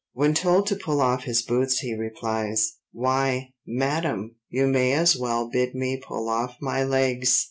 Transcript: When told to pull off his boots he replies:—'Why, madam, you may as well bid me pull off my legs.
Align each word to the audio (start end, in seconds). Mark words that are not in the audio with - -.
When 0.13 0.33
told 0.33 0.65
to 0.65 0.75
pull 0.75 0.99
off 0.99 1.25
his 1.25 1.43
boots 1.43 1.81
he 1.81 1.93
replies:—'Why, 1.93 3.49
madam, 3.67 4.35
you 4.49 4.65
may 4.65 4.93
as 4.93 5.15
well 5.15 5.47
bid 5.47 5.75
me 5.75 5.95
pull 6.03 6.27
off 6.27 6.57
my 6.59 6.83
legs. 6.83 7.39